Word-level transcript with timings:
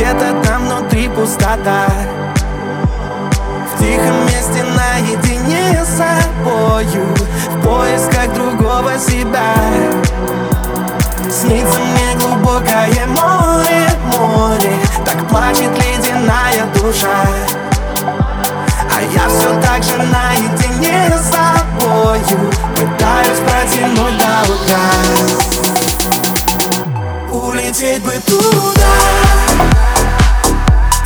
Где-то 0.00 0.32
там 0.42 0.66
внутри 0.66 1.08
пустота. 1.08 1.86
В 3.66 3.78
тихом 3.78 4.24
месте 4.24 4.64
наедине 4.64 5.84
с 5.84 5.98
собою. 5.98 7.06
В 7.50 7.62
поисках 7.62 8.32
другого 8.32 8.98
себя. 8.98 9.54
Снится 11.30 11.80
мне 11.80 12.14
глубокое 12.18 13.06
море, 13.08 13.88
море. 14.18 14.72
Так 15.04 15.28
плачет 15.28 15.70
ледяная 15.76 16.64
душа. 16.74 17.26
А 18.90 19.02
я 19.02 19.28
все 19.28 19.60
так 19.60 19.82
же 19.82 19.98
наедине 19.98 21.10
с 21.14 21.30
собою 21.30 22.50
Улететь 27.80 28.02
бы 28.02 28.12
туда 28.26 28.92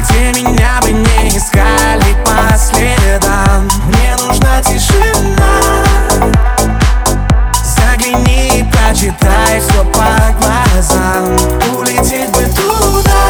Где 0.01 0.33
меня 0.33 0.81
бы 0.83 0.91
не 0.91 1.29
искали 1.29 2.17
по 2.25 2.57
следам. 2.59 3.69
Мне 3.87 4.17
нужна 4.17 4.61
тишина. 4.61 6.35
Загляни 7.63 8.59
и 8.59 8.65
прочитай 8.65 9.61
все 9.61 9.85
по 9.85 10.35
глазам. 10.41 11.37
Улететь 11.79 12.31
бы 12.31 12.43
туда 12.43 13.23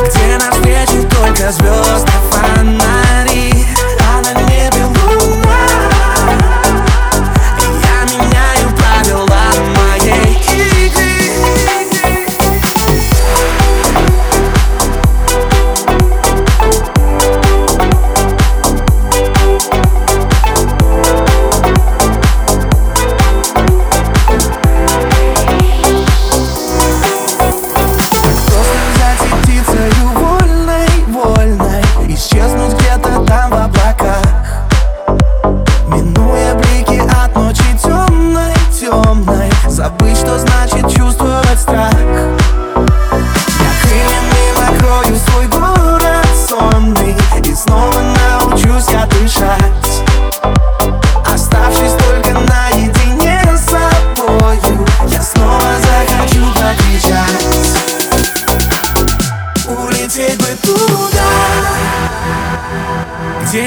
Где 0.00 0.38
навстречу 0.38 1.06
только 1.10 1.52
звезды, 1.52 2.12
фонари 2.30 2.93
Забыть, 39.74 40.16
что 40.16 40.38
значит 40.38 40.82
чувствовать 40.82 41.03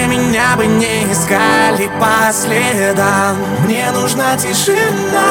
меня 0.07 0.55
бы 0.55 0.65
не 0.65 1.11
искали 1.11 1.89
по 1.99 2.31
следам. 2.31 3.37
Мне 3.65 3.91
нужна 3.91 4.35
тишина. 4.37 5.27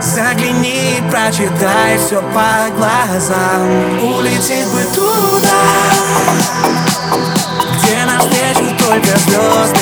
Загляни 0.00 0.98
и 0.98 1.10
прочитай 1.10 1.98
все 1.98 2.22
по 2.22 2.70
глазам. 2.74 3.68
Улететь 4.02 4.66
бы 4.68 4.82
туда 4.94 5.60
Где 7.74 8.04
навстречу 8.06 8.76
только 8.78 9.18
звезды, 9.18 9.79